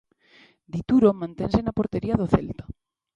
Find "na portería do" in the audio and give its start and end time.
1.63-2.27